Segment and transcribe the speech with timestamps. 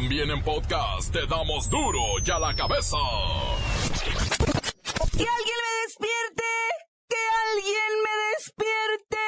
[0.00, 2.96] También en podcast te damos duro y a la cabeza.
[5.10, 6.44] ¡Que alguien me despierte!
[7.08, 7.16] ¡Que
[7.48, 9.26] alguien me despierte!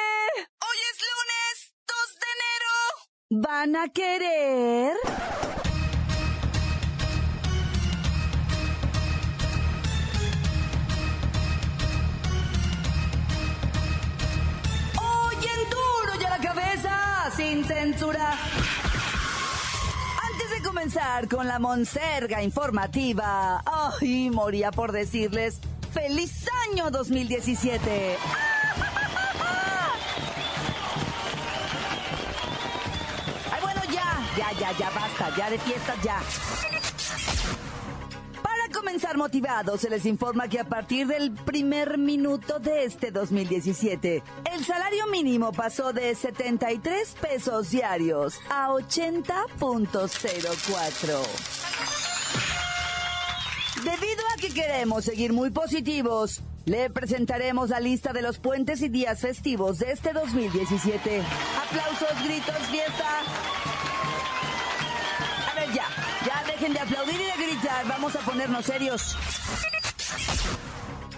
[0.61, 1.55] Hoy es lunes
[1.87, 2.73] 2 de enero.
[3.49, 4.95] ¿Van a querer?
[15.01, 18.50] Hoy en duro y a la cabeza, sin censura.
[20.71, 25.59] Comenzar con la monserga informativa, ay, moría por decirles
[25.93, 28.15] feliz año 2017.
[33.51, 36.80] Ay, bueno, ya, ya, ya, ya, basta, ya de fiestas, ya.
[38.81, 44.65] Comenzar motivados, se les informa que a partir del primer minuto de este 2017, el
[44.65, 51.19] salario mínimo pasó de 73 pesos diarios a 80.04.
[53.83, 58.89] Debido a que queremos seguir muy positivos, le presentaremos la lista de los puentes y
[58.89, 61.21] días festivos de este 2017.
[61.67, 63.60] Aplausos, gritos, fiesta.
[66.69, 69.17] De aplaudir y de gritar, vamos a ponernos serios.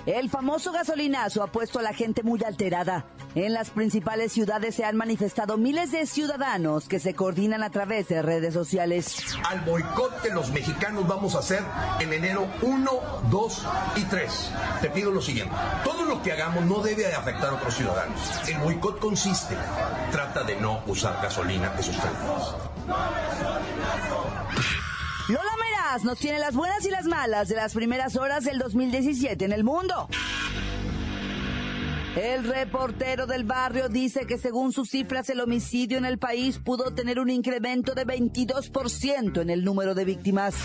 [0.06, 3.06] El famoso gasolinazo ha puesto a la gente muy alterada.
[3.36, 8.08] En las principales ciudades se han manifestado miles de ciudadanos que se coordinan a través
[8.08, 9.18] de redes sociales.
[9.50, 11.62] Al boicot que los mexicanos vamos a hacer
[12.00, 12.92] en enero 1,
[13.30, 14.52] 2 y 3.
[14.82, 15.56] Te pido lo siguiente.
[15.84, 18.20] Todo lo que hagamos no debe afectar a otros ciudadanos.
[18.48, 19.58] El boicot consiste,
[20.12, 22.14] trata de no usar gasolina esos tres
[26.02, 29.64] nos tiene las buenas y las malas de las primeras horas del 2017 en el
[29.64, 30.10] mundo.
[32.16, 36.96] El reportero del barrio dice que según sus cifras el homicidio en el país pudo
[36.96, 40.56] tener un incremento de 22% en el número de víctimas.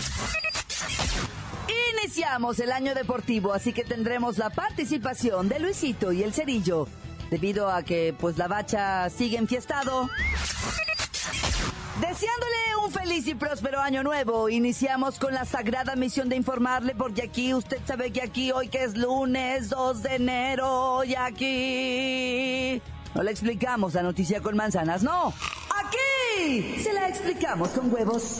[2.01, 6.87] Iniciamos el año deportivo, así que tendremos la participación de Luisito y el Cerillo,
[7.29, 10.09] debido a que pues la bacha sigue enfiestado.
[11.99, 12.55] Deseándole
[12.85, 17.53] un feliz y próspero año nuevo, iniciamos con la sagrada misión de informarle, porque aquí
[17.53, 22.81] usted sabe que aquí hoy que es lunes 2 de enero y aquí
[23.13, 25.33] no le explicamos la noticia con manzanas, no,
[25.75, 28.39] aquí se la explicamos con huevos.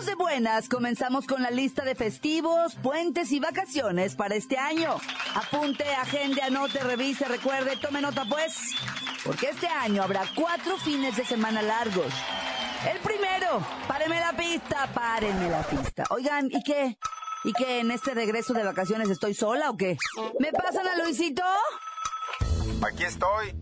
[0.00, 4.96] De buenas, comenzamos con la lista de festivos, puentes y vacaciones para este año.
[5.34, 8.56] Apunte, agende, anote, revise, recuerde, tome nota pues,
[9.26, 12.12] porque este año habrá cuatro fines de semana largos.
[12.90, 16.04] El primero, párenme la pista, párenme la pista.
[16.08, 16.96] Oigan, ¿y qué?
[17.44, 19.98] ¿Y qué en este regreso de vacaciones estoy sola o qué?
[20.38, 21.44] ¿Me pasan a Luisito?
[22.82, 23.54] Aquí estoy.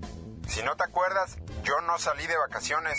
[0.47, 2.97] Si no te acuerdas, yo no salí de vacaciones.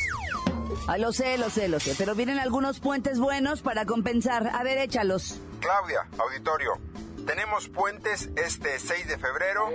[0.87, 4.49] Ah, lo sé, lo sé, lo sé, pero vienen algunos puentes buenos para compensar.
[4.53, 5.39] A ver, échalos.
[5.59, 6.79] Claudia, auditorio.
[7.25, 9.69] Tenemos puentes este 6 de febrero,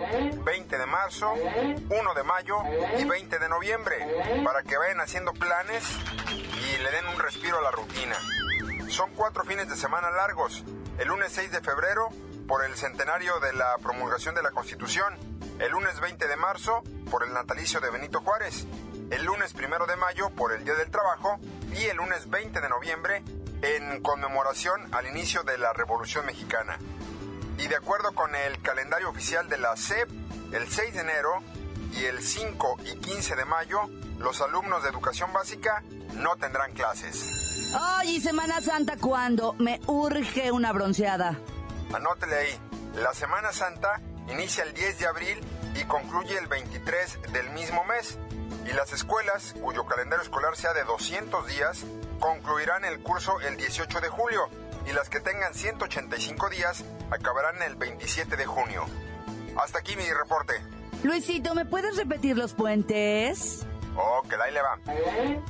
[0.45, 2.57] 20 de marzo, 1 de mayo
[2.99, 3.97] y 20 de noviembre,
[4.45, 5.85] para que vayan haciendo planes
[6.33, 8.17] y le den un respiro a la rutina.
[8.89, 10.65] Son cuatro fines de semana largos.
[10.99, 12.09] El lunes 6 de febrero,
[12.49, 15.15] por el centenario de la promulgación de la Constitución.
[15.59, 18.67] El lunes 20 de marzo, por el natalicio de Benito Juárez.
[19.11, 21.39] El lunes 1 de mayo, por el Día del Trabajo.
[21.75, 23.23] Y el lunes 20 de noviembre,
[23.63, 26.79] en conmemoración al inicio de la Revolución Mexicana.
[27.59, 30.09] Y de acuerdo con el calendario oficial de la SEP,
[30.53, 31.43] el 6 de enero
[31.93, 33.81] y el 5 y 15 de mayo,
[34.19, 35.83] los alumnos de educación básica
[36.15, 37.73] no tendrán clases.
[37.79, 39.55] Ay, ¿y Semana Santa cuándo?
[39.59, 41.39] Me urge una bronceada.
[41.93, 42.61] Anótele ahí.
[42.97, 45.41] La Semana Santa inicia el 10 de abril
[45.75, 48.19] y concluye el 23 del mismo mes.
[48.67, 51.85] Y las escuelas, cuyo calendario escolar sea de 200 días,
[52.19, 54.49] concluirán el curso el 18 de julio.
[54.87, 58.85] Y las que tengan 185 días acabarán el 27 de junio.
[59.57, 60.55] Hasta aquí mi reporte.
[61.03, 63.67] Luisito, ¿me puedes repetir los puentes?
[63.97, 64.79] Ok, ahí le va.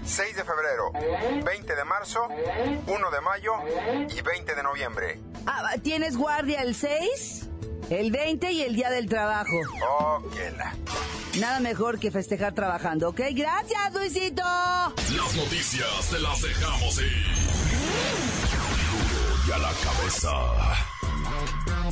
[0.05, 0.93] 6 de febrero,
[1.44, 2.28] 20 de marzo,
[2.87, 3.52] 1 de mayo
[4.08, 5.20] y 20 de noviembre.
[5.46, 7.49] Ah, ¿Tienes guardia el 6,
[7.90, 9.56] el 20 y el día del trabajo?
[10.00, 10.75] Ok, la.
[11.38, 13.20] Nada mejor que festejar trabajando, ¿ok?
[13.32, 14.42] Gracias, Luisito.
[14.44, 17.26] Las noticias te las dejamos ir.
[18.90, 20.31] Duro y a la cabeza.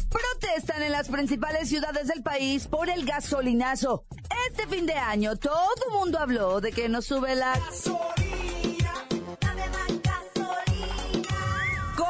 [0.09, 4.05] Protestan en las principales ciudades del país por el gasolinazo.
[4.49, 7.55] Este fin de año todo mundo habló de que nos sube la...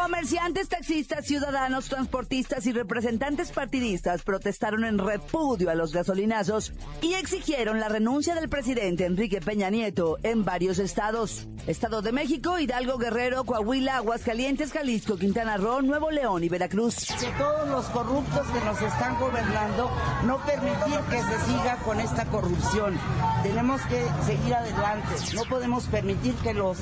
[0.02, 7.78] Comerciantes, taxistas, ciudadanos, transportistas y representantes partidistas protestaron en repudio a los gasolinazos y exigieron
[7.78, 11.46] la renuncia del presidente Enrique Peña Nieto en varios estados.
[11.68, 17.06] Estado de México, Hidalgo, Guerrero, Coahuila, Aguascalientes, Jalisco, Quintana Roo, Nuevo León y Veracruz.
[17.20, 19.88] Que todos los corruptos que nos están gobernando
[20.24, 22.98] no permitir que se siga con esta corrupción.
[23.44, 25.14] Tenemos que seguir adelante.
[25.36, 26.78] No podemos permitir que los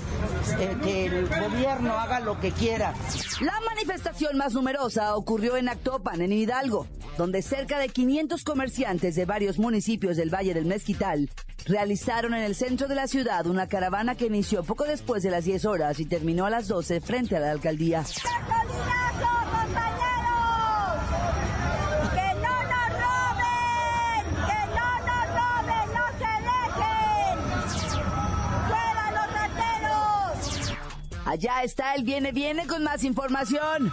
[0.59, 2.95] eh, que el gobierno haga lo que quiera.
[3.41, 6.87] La manifestación más numerosa ocurrió en Actopan, en Hidalgo,
[7.17, 11.31] donde cerca de 500 comerciantes de varios municipios del Valle del Mezquital
[11.67, 15.45] realizaron en el centro de la ciudad una caravana que inició poco después de las
[15.45, 18.05] 10 horas y terminó a las 12 frente a la alcaldía.
[31.41, 33.91] Allá está el viene viene con más información.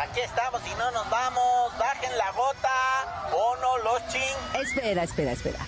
[0.00, 1.76] Aquí estamos y no nos vamos.
[1.76, 4.62] Bajen la gota o no los ching.
[4.62, 5.58] Espera, espera, espera.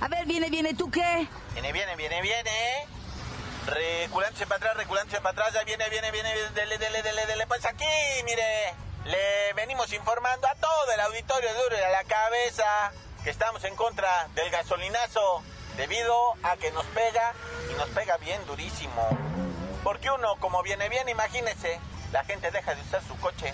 [0.00, 1.28] A ver, viene, viene, ¿tú qué?
[1.52, 2.86] Viene, viene, viene, viene.
[3.66, 5.52] Reculándose para atrás, reculándose para atrás.
[5.52, 6.30] Ya viene, viene, viene.
[6.54, 7.46] Dele, dele, dele, dele.
[7.46, 7.84] Pues aquí,
[8.24, 8.72] mire.
[9.04, 12.92] Le venimos informando a todo el auditorio duro y a la cabeza
[13.24, 15.42] que estamos en contra del gasolinazo
[15.76, 17.34] debido a que nos pega
[17.70, 19.41] y nos pega bien durísimo.
[19.82, 21.80] Porque uno, como viene bien, imagínese,
[22.12, 23.52] la gente deja de usar su coche,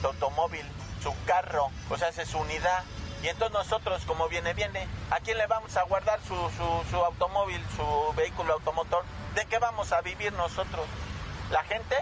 [0.00, 0.64] su automóvil,
[1.02, 2.84] su carro, o sea, es su unidad.
[3.22, 6.96] Y entonces nosotros, como viene, viene, ¿a quién le vamos a guardar su, su, su
[6.96, 9.04] automóvil, su vehículo automotor?
[9.34, 10.86] ¿De qué vamos a vivir nosotros?
[11.50, 11.96] La gente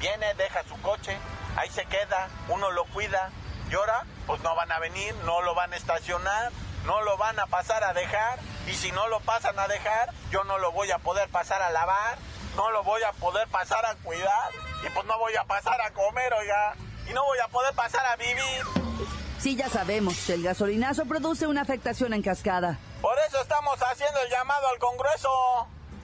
[0.00, 1.16] viene, deja su coche,
[1.56, 3.30] ahí se queda, uno lo cuida,
[3.70, 6.50] y ahora, pues no van a venir, no lo van a estacionar,
[6.84, 10.44] no lo van a pasar a dejar, y si no lo pasan a dejar, yo
[10.44, 12.16] no lo voy a poder pasar a lavar,
[12.60, 14.50] no lo voy a poder pasar a cuidar
[14.84, 16.74] y pues no voy a pasar a comer, oiga,
[17.08, 18.62] y no voy a poder pasar a vivir.
[19.38, 22.78] Sí, ya sabemos, el gasolinazo produce una afectación en cascada.
[23.00, 25.30] Por eso estamos haciendo el llamado al Congreso.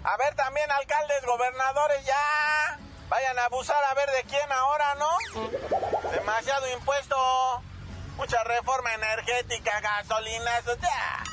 [0.03, 2.79] A ver también alcaldes, gobernadores, ya.
[3.11, 6.11] Vayan a abusar a ver de quién ahora, ¿no?
[6.11, 7.17] Demasiado impuesto.
[8.17, 11.25] Mucha reforma energética, gasolinazo, ya.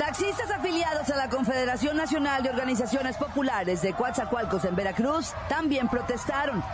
[0.00, 6.64] Taxistas afiliados a la Confederación Nacional de Organizaciones Populares de Coatzacoalcos en Veracruz también protestaron.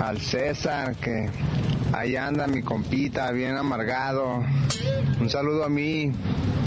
[0.00, 1.30] al César, que
[1.92, 4.42] ahí anda mi compita, bien amargado.
[5.20, 6.10] Un saludo a mí,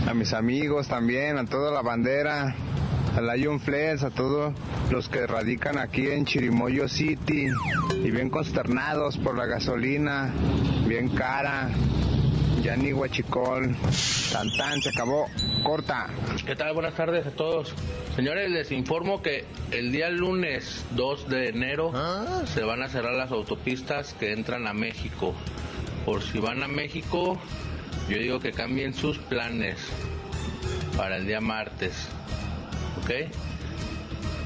[0.07, 2.55] a mis amigos también, a toda la bandera,
[3.15, 4.53] a Lion Flex, a todos
[4.91, 7.47] los que radican aquí en Chirimoyo City
[8.03, 10.31] y bien consternados por la gasolina,
[10.87, 11.69] bien cara.
[12.61, 13.75] Ya ni huachicol,
[14.31, 15.27] tan tan, se acabó,
[15.63, 16.07] corta.
[16.47, 16.73] ¿Qué tal?
[16.73, 17.75] Buenas tardes a todos.
[18.15, 21.91] Señores, les informo que el día lunes 2 de enero
[22.47, 25.35] se van a cerrar las autopistas que entran a México.
[26.05, 27.39] Por si van a México,
[28.09, 29.77] yo digo que cambien sus planes
[30.97, 32.07] para el día martes.
[33.03, 33.31] ¿Ok?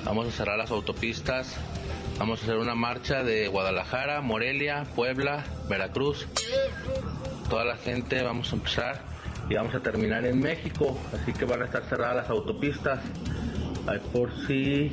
[0.06, 1.58] Vamos a cerrar las autopistas.
[2.18, 6.28] Vamos a hacer una marcha de Guadalajara, Morelia, Puebla, Veracruz
[7.50, 9.02] toda la gente vamos a empezar
[9.50, 13.00] y vamos a terminar en México, así que van a estar cerradas las autopistas.
[13.88, 14.92] Ahí por si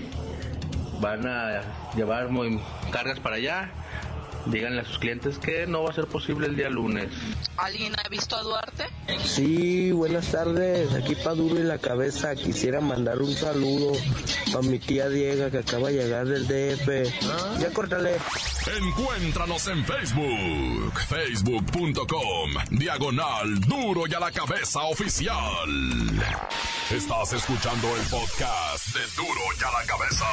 [1.01, 1.61] van a
[1.95, 2.59] llevar muy
[2.91, 3.71] cargas para allá,
[4.47, 7.09] díganle a sus clientes que no va a ser posible el día lunes.
[7.57, 8.85] ¿Alguien ha visto a Duarte?
[9.25, 10.93] Sí, buenas tardes.
[10.95, 12.35] Aquí pa' duro en la cabeza.
[12.35, 13.93] Quisiera mandar un saludo
[14.57, 17.61] a mi tía Diega que acaba de llegar del DF.
[17.61, 18.17] Ya córtale.
[18.67, 25.71] Encuéntranos en Facebook, facebook.com, diagonal duro y a la cabeza oficial.
[26.91, 30.27] Estás escuchando el podcast de duro y a la cabeza.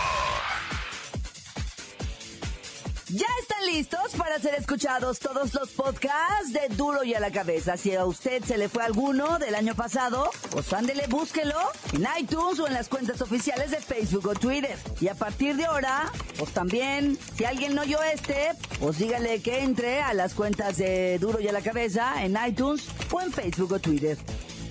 [3.16, 7.78] Ya están listos para ser escuchados todos los podcasts de Duro y a la Cabeza.
[7.78, 11.60] Si a usted se le fue alguno del año pasado, pues ándele, búsquelo
[11.92, 14.76] en iTunes o en las cuentas oficiales de Facebook o Twitter.
[15.00, 19.60] Y a partir de ahora, pues también, si alguien no oyó este, pues dígale que
[19.60, 23.74] entre a las cuentas de Duro y a la Cabeza en iTunes o en Facebook
[23.74, 24.18] o Twitter.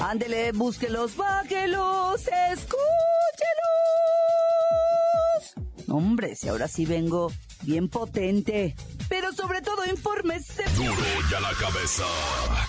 [0.01, 2.73] Ándele, búsquelos, báquelos, escúchelos.
[5.87, 7.31] Hombre, si ahora sí vengo
[7.63, 8.75] bien potente.
[9.09, 10.65] Pero sobre todo, infórmese.
[10.77, 10.95] Duro
[11.31, 12.05] y a la cabeza.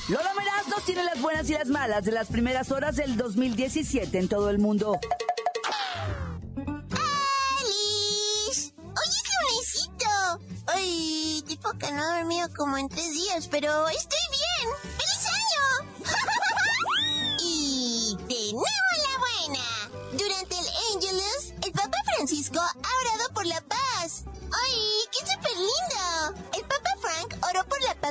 [0.09, 4.17] Lola Meraz nos tiene las buenas y las malas de las primeras horas del 2017
[4.17, 4.99] en todo el mundo.
[7.59, 8.73] ¡Alice!
[8.77, 10.09] ¡Oye, es lunesito!
[10.67, 14.69] Ay, tipo que no he dormido como en tres días, pero estoy bien.
[14.97, 15.63] ¡Feliz año!
[17.43, 18.63] y tenemos
[18.97, 19.65] la buena.
[20.11, 22.92] Durante el Angelus, el Papa Francisco ha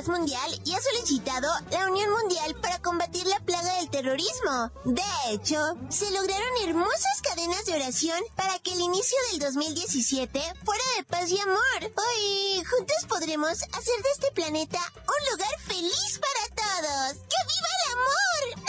[0.07, 4.71] mundial y ha solicitado la unión mundial para combatir la plaga del terrorismo.
[4.85, 5.57] De hecho,
[5.89, 11.29] se lograron hermosas cadenas de oración para que el inicio del 2017 fuera de paz
[11.29, 11.93] y amor.
[12.15, 17.13] ¡Ay, juntos podremos hacer de este planeta un lugar feliz para todos!
[17.13, 18.63] ¡Que viva el amor!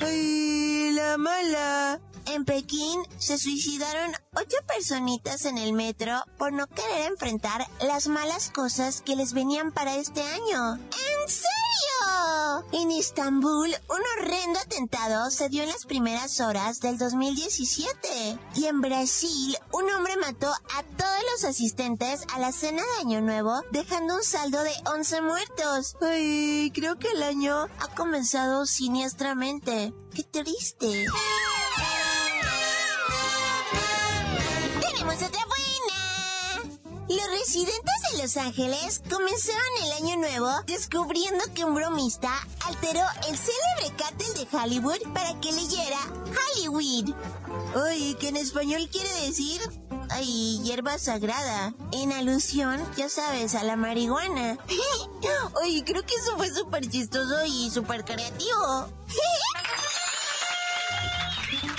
[0.08, 2.13] ¡Ay, la mala!
[2.26, 8.50] En Pekín se suicidaron ocho personitas en el metro por no querer enfrentar las malas
[8.50, 10.74] cosas que les venían para este año.
[10.74, 11.54] ¿En serio?
[12.72, 18.38] En Estambul, un horrendo atentado se dio en las primeras horas del 2017.
[18.54, 23.20] Y en Brasil, un hombre mató a todos los asistentes a la cena de Año
[23.20, 25.96] Nuevo, dejando un saldo de 11 muertos.
[26.00, 29.92] Ay, creo que el año Ha comenzado siniestramente.
[30.14, 31.06] ¡Qué triste!
[37.08, 42.32] Los residentes de Los Ángeles comenzaron el año nuevo descubriendo que un bromista
[42.64, 45.98] alteró el célebre cártel de Hollywood para que leyera
[46.56, 47.14] Hollywood.
[47.76, 49.60] Ay, que en español quiere decir...
[50.10, 51.74] Ay, hierba sagrada.
[51.92, 54.58] En alusión, ya sabes, a la marihuana.
[55.62, 58.88] Ay, creo que eso fue súper chistoso y súper creativo.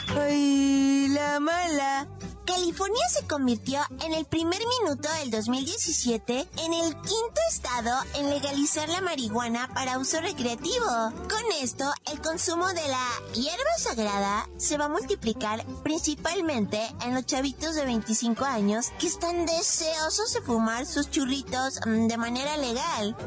[0.19, 2.07] Ay, la mala.
[2.55, 8.87] California se convirtió en el primer minuto del 2017 en el quinto estado en legalizar
[8.87, 10.85] la marihuana para uso recreativo.
[10.85, 17.25] Con esto, el consumo de la hierba sagrada se va a multiplicar principalmente en los
[17.25, 23.17] chavitos de 25 años que están deseosos de fumar sus churritos mm, de manera legal.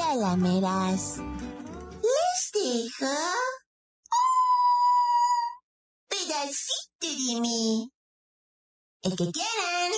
[0.00, 1.18] A la Meras.
[2.02, 3.10] Les dejo
[4.06, 4.28] un
[6.08, 7.90] pedacito de mí.
[9.02, 9.92] El que quieran.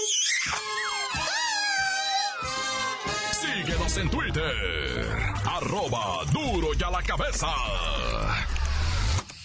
[3.33, 5.35] Síguenos en Twitter.
[5.45, 7.55] Arroba duro y a la cabeza.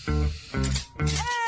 [0.08, 1.41] El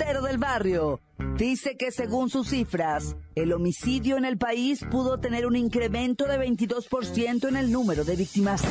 [0.00, 1.00] reportero del barrio
[1.36, 6.38] dice que según sus cifras, el homicidio en el país pudo tener un incremento de
[6.38, 8.62] 22% en el número de víctimas.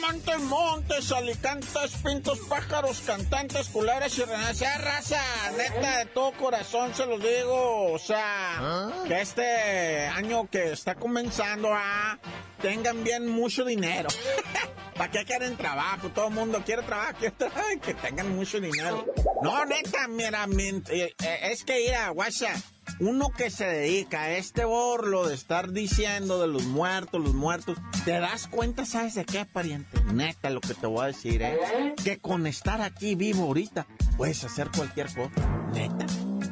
[0.00, 4.22] Montes, montes, alicantes, pintos, pájaros, cantantes, culeras y
[4.54, 5.20] sea, raza,
[5.56, 7.92] neta, de todo corazón se los digo.
[7.92, 12.18] O sea, que este año que está comenzando, ah,
[12.62, 14.08] tengan bien mucho dinero.
[14.98, 16.08] ¿Para qué quieren trabajo?
[16.08, 19.06] Todo el mundo quiere trabajo, quiere trabajo, que tengan mucho dinero.
[19.42, 20.44] No, neta, mira,
[20.90, 22.52] eh, eh, es que mira, guacha,
[22.98, 27.78] uno que se dedica a este borlo de estar diciendo de los muertos, los muertos,
[28.04, 30.02] te das cuenta, ¿sabes de qué, pariente?
[30.12, 31.94] Neta, lo que te voy a decir, ¿eh?
[32.02, 33.86] Que con estar aquí vivo ahorita,
[34.16, 35.30] puedes hacer cualquier cosa.
[35.72, 36.06] Neta.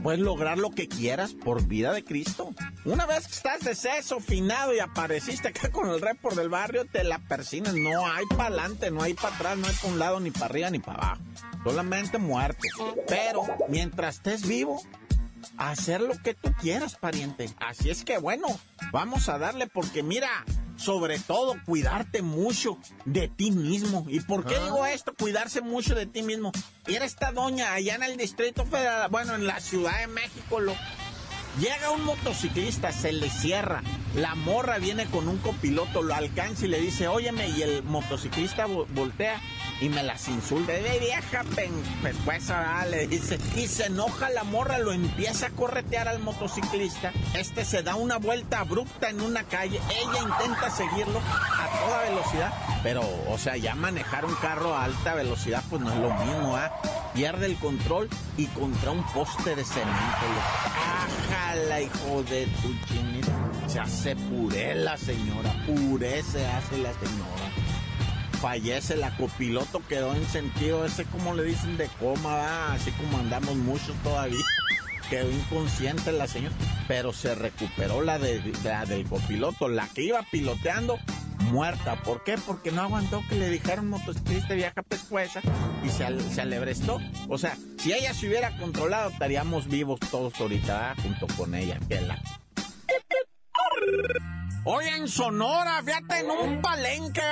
[0.05, 2.55] Puedes lograr lo que quieras por vida de Cristo.
[2.87, 7.03] Una vez que estás deceso, finado y apareciste acá con el report del barrio, te
[7.03, 7.75] la persines.
[7.75, 10.47] No hay para adelante, no hay para atrás, no hay para un lado, ni para
[10.47, 11.23] arriba, ni para abajo.
[11.65, 12.69] Solamente muerte.
[13.09, 14.81] Pero mientras estés vivo,
[15.57, 17.51] hacer lo que tú quieras, pariente.
[17.59, 18.47] Así es que bueno,
[18.93, 20.31] vamos a darle porque mira,
[20.77, 24.07] sobre todo cuidarte mucho de ti mismo.
[24.09, 25.13] ¿Y por qué digo esto?
[25.13, 26.53] Cuidarse mucho de ti mismo.
[26.87, 30.77] Era esta doña allá en el Distrito Federal, bueno, en la Ciudad de México, lo
[31.59, 33.83] Llega un motociclista, se le cierra.
[34.15, 38.67] La morra viene con un copiloto, lo alcanza y le dice, óyeme, y el motociclista
[38.67, 39.41] voltea
[39.81, 40.73] y me las insulta.
[40.73, 41.45] De vieja
[42.25, 42.51] pues
[42.91, 43.39] le dice.
[43.57, 47.13] Y se enoja la morra, lo empieza a corretear al motociclista.
[47.35, 49.81] Este se da una vuelta abrupta en una calle.
[49.91, 52.53] Ella intenta seguirlo a toda velocidad.
[52.83, 56.55] Pero, o sea, ya manejar un carro a alta velocidad, pues no es lo mismo,
[56.55, 56.71] ¿ah?
[57.17, 59.91] Pierde el control y contra un poste de cemento.
[61.33, 63.33] ¡Ajala, hijo de tu chinita!
[63.67, 67.47] Se hace puré la señora, puré se hace la señora
[68.37, 73.57] fallece, la copiloto quedó en sentido ese, como le dicen, de coma, así como andamos
[73.57, 74.45] muchos todavía.
[75.11, 76.55] Quedó inconsciente la señora,
[76.87, 80.99] pero se recuperó la, de, la del copiloto, la que iba piloteando,
[81.45, 81.97] muerta.
[82.03, 82.37] ¿Por qué?
[82.39, 85.41] Porque no aguantó que le dijeron motociclista viaja pescueza
[85.85, 86.99] y se, alebrestó.
[87.29, 91.79] O sea, si ella se hubiera controlado, estaríamos vivos todos ahorita junto con ella.
[91.89, 92.21] Que la...
[94.65, 97.23] Hoy en Sonora, fíjate, en un palenque,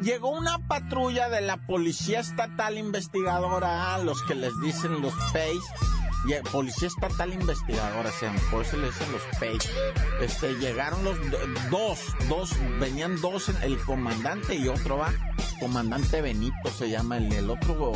[0.00, 5.62] llegó una patrulla de la Policía Estatal Investigadora, los que les dicen los PEIs,
[6.52, 9.70] Policía Estatal Investigadora, sean, por eso les dicen los PEIs.
[10.20, 11.16] Este, llegaron los
[11.70, 15.12] dos, dos, venían dos, el comandante y otro va,
[15.58, 17.92] comandante Benito se llama, el, otro,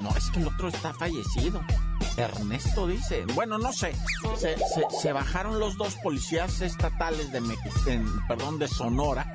[0.00, 1.62] no, es que el otro está fallecido.
[2.16, 3.94] Ernesto dice, bueno, no sé,
[5.00, 7.70] se, bajaron los dos policías estatales de México,
[8.28, 9.32] perdón, de Sonora,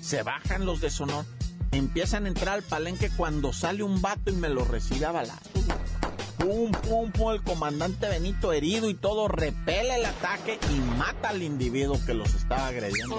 [0.00, 1.24] se bajan los de Sonora
[1.72, 5.66] empiezan a entrar al palenque cuando sale un vato y me lo recibe a balazos.
[6.38, 11.42] Pum, pum, pum, el comandante Benito herido y todo, repele el ataque y mata al
[11.42, 13.16] individuo que los estaba agrediendo.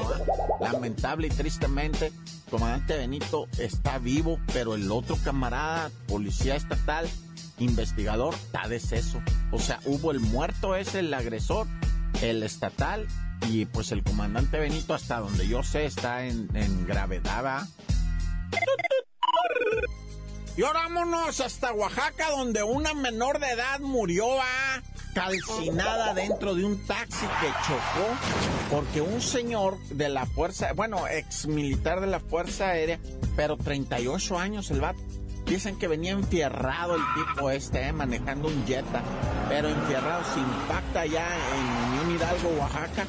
[0.61, 7.09] Lamentable y tristemente, el comandante Benito está vivo, pero el otro camarada, policía estatal,
[7.59, 9.21] investigador, está deceso.
[9.51, 11.67] O sea, hubo el muerto ese, el agresor,
[12.21, 13.07] el estatal,
[13.49, 17.67] y pues el comandante Benito, hasta donde yo sé, está en, en gravedad.
[20.57, 24.25] Y ahora vámonos hasta Oaxaca, donde una menor de edad murió
[25.13, 28.17] calcinada dentro de un taxi que chocó
[28.71, 32.99] porque un señor de la fuerza, bueno, ex militar de la Fuerza Aérea,
[33.35, 34.99] pero 38 años el vato.
[35.45, 39.03] Dicen que venía enfierrado el tipo este, eh, manejando un Jetta,
[39.47, 43.05] pero enfierrado, se impacta ya en Unión Hidalgo, Oaxaca,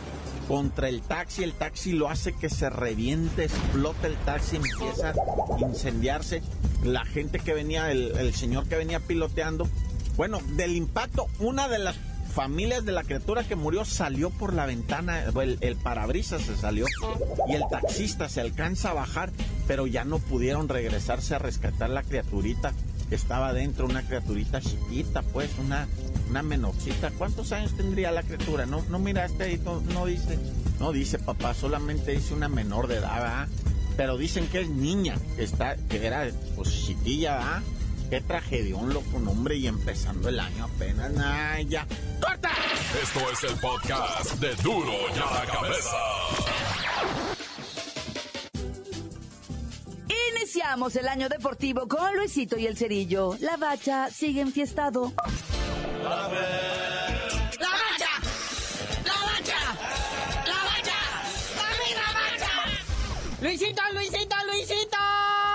[0.48, 5.60] contra el taxi, el taxi lo hace que se reviente, explota el taxi, empieza a
[5.60, 6.42] incendiarse.
[6.82, 9.68] La gente que venía, el, señor que venía piloteando,
[10.16, 11.96] bueno, del impacto, una de las
[12.34, 16.86] familias de la criatura que murió salió por la ventana, el, el, parabrisas se salió
[17.46, 19.30] y el taxista se alcanza a bajar,
[19.66, 22.72] pero ya no pudieron regresarse a rescatar la criaturita
[23.10, 25.88] que estaba dentro, una criaturita chiquita, pues, una,
[26.28, 27.10] una menorcita.
[27.12, 28.66] ¿Cuántos años tendría la criatura?
[28.66, 29.60] No, no miraste ahí,
[29.92, 30.38] no, dice,
[30.78, 33.48] no dice papá, solamente dice una menor de edad, ¿verdad?
[33.96, 37.62] Pero dicen que es niña, que está, que era pues chiquilla, ¿verdad?
[38.10, 41.86] Qué tragedión, loco, nombre, y empezando el año apenas, ¡ay, ya!
[42.20, 42.50] ¡Corta!
[43.02, 45.96] Esto es el podcast de Duro ya la cabeza.
[50.32, 53.36] Iniciamos el año deportivo con Luisito y el Cerillo.
[53.40, 55.12] La bacha sigue enfiestado.
[63.40, 64.96] Luisito, Luisito, Luisito.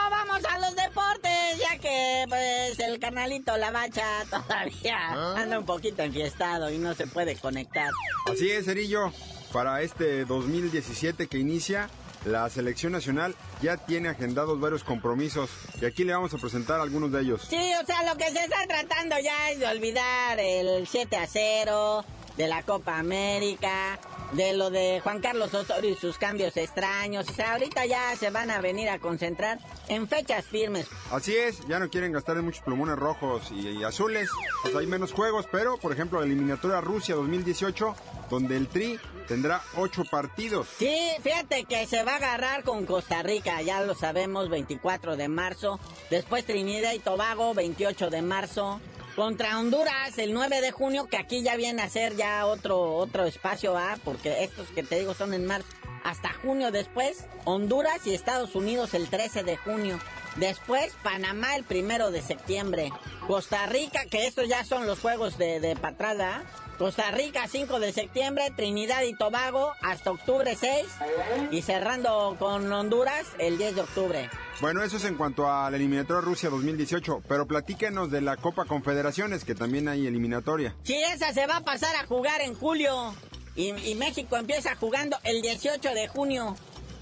[0.10, 5.36] Vamos a los deportes, ya que pues el canalito La Bacha todavía ¿Ah?
[5.38, 7.92] anda un poquito enfiestado y no se puede conectar.
[8.32, 9.12] Así es, Cerillo.
[9.52, 11.90] Para este 2017 que inicia,
[12.26, 15.50] la selección nacional ya tiene agendados varios compromisos
[15.82, 17.48] y aquí le vamos a presentar algunos de ellos.
[17.50, 21.28] Sí, o sea, lo que se está tratando ya es de olvidar el 7 a
[21.28, 22.06] 0
[22.38, 24.00] de la Copa América,
[24.34, 27.30] de lo de Juan Carlos Osorio y sus cambios extraños.
[27.30, 30.88] O sea, ahorita ya se van a venir a concentrar en fechas firmes.
[31.12, 34.30] Así es, ya no quieren gastar en muchos plumones rojos y, azules.
[34.64, 37.96] Pues hay menos juegos, pero por ejemplo, la eliminatoria Rusia 2018,
[38.30, 40.68] donde el Tri tendrá ocho partidos.
[40.78, 45.28] Sí, fíjate que se va a agarrar con Costa Rica, ya lo sabemos, 24 de
[45.28, 45.80] marzo.
[46.10, 48.80] Después Trinidad y Tobago, 28 de marzo.
[49.16, 53.26] contra Honduras el 9 de junio, que aquí ya viene a ser ya otro, otro
[53.26, 53.76] espacio.
[54.04, 55.68] Porque estos que te digo son en marzo.
[56.04, 60.00] Hasta junio después, Honduras y Estados Unidos el 13 de junio.
[60.36, 62.92] Después, Panamá el primero de septiembre.
[63.28, 66.44] Costa Rica, que estos ya son los juegos de, de patrada.
[66.78, 70.86] Costa Rica 5 de septiembre, Trinidad y Tobago hasta octubre 6
[71.52, 74.30] y cerrando con Honduras el 10 de octubre.
[74.60, 78.66] Bueno, eso es en cuanto a la eliminatoria Rusia 2018, pero platíquenos de la Copa
[78.66, 80.76] Confederaciones, que también hay eliminatoria.
[80.84, 83.14] Sí, esa se va a pasar a jugar en julio
[83.56, 86.56] y, y México empieza jugando el 18 de junio.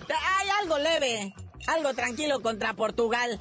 [0.09, 1.33] Hay algo leve,
[1.67, 3.39] algo tranquilo contra Portugal.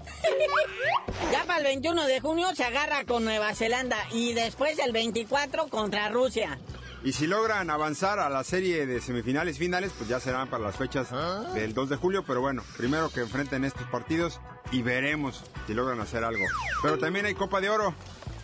[1.32, 5.68] ya para el 21 de junio se agarra con Nueva Zelanda y después el 24
[5.68, 6.58] contra Rusia.
[7.02, 10.76] Y si logran avanzar a la serie de semifinales finales, pues ya serán para las
[10.76, 11.08] fechas
[11.54, 12.24] del 2 de julio.
[12.26, 14.38] Pero bueno, primero que enfrenten estos partidos
[14.70, 16.44] y veremos si logran hacer algo.
[16.82, 17.94] Pero también hay Copa de Oro.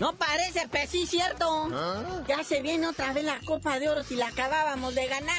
[0.01, 1.69] No parece, pero sí cierto.
[2.27, 5.37] Ya se viene otra vez la Copa de Oro si la acabábamos de ganar.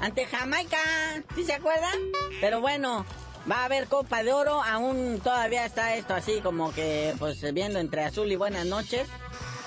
[0.00, 0.78] Ante Jamaica,
[1.34, 1.98] ¿sí se acuerdan?
[2.40, 3.04] Pero bueno,
[3.50, 7.80] Va a haber Copa de Oro, aún todavía está esto así como que pues viendo
[7.80, 9.08] entre azul y buenas noches,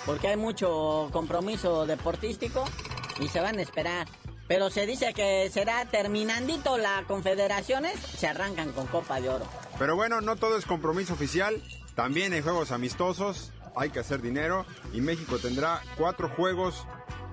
[0.05, 2.63] porque hay mucho compromiso deportístico
[3.19, 4.07] y se van a esperar.
[4.47, 9.45] Pero se dice que será terminandito la confederaciones, se arrancan con Copa de Oro.
[9.77, 11.61] Pero bueno, no todo es compromiso oficial,
[11.93, 16.85] también hay juegos amistosos, hay que hacer dinero y México tendrá cuatro juegos.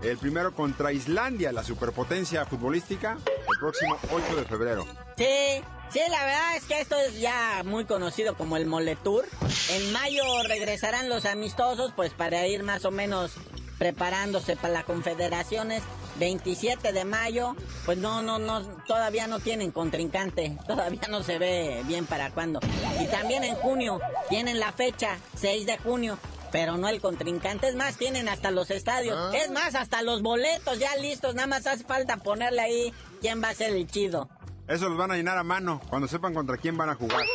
[0.02, 5.09] El primero contra Islandia, la superpotencia futbolística, el próximo 8 de febrero.
[5.20, 9.26] Sí, sí, la verdad es que esto es ya muy conocido como el Moletour.
[9.68, 13.32] En mayo regresarán los amistosos, pues para ir más o menos
[13.78, 15.82] preparándose para las confederaciones.
[16.18, 17.54] 27 de mayo,
[17.84, 22.60] pues no, no, no, todavía no tienen contrincante, todavía no se ve bien para cuándo.
[22.98, 26.18] Y también en junio tienen la fecha, 6 de junio,
[26.50, 27.68] pero no el contrincante.
[27.68, 29.34] Es más, tienen hasta los estadios.
[29.34, 31.34] Es más, hasta los boletos ya listos.
[31.34, 34.30] Nada más hace falta ponerle ahí quién va a ser el chido.
[34.70, 37.26] Eso los van a llenar a mano cuando sepan contra quién van a jugar.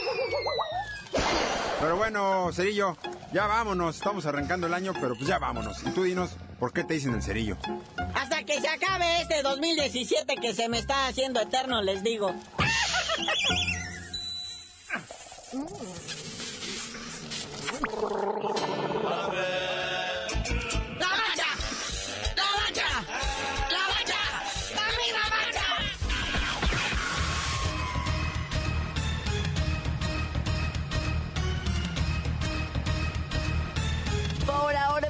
[1.82, 2.96] Pero bueno, Cerillo,
[3.34, 3.98] ya vámonos.
[3.98, 5.84] Estamos arrancando el año, pero pues ya vámonos.
[5.84, 7.58] Y tú dinos, ¿por qué te dicen el Cerillo?
[8.14, 12.34] Hasta que se acabe este 2017 que se me está haciendo eterno, les digo.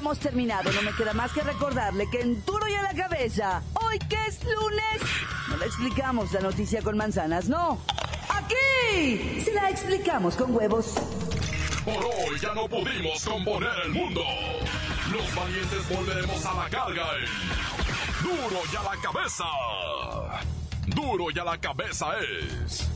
[0.06, 0.70] hemos terminado.
[0.72, 4.16] No me queda más que recordarle que en duro y a la cabeza, hoy que
[4.28, 5.02] es lunes,
[5.48, 7.80] no le explicamos la noticia con manzanas, no.
[8.28, 10.94] Aquí se la explicamos con huevos.
[11.84, 14.22] Por hoy ya no pudimos componer el mundo.
[15.10, 19.44] Los valientes volveremos a la carga en Duro y a la cabeza.
[20.86, 22.95] Duro y a la cabeza es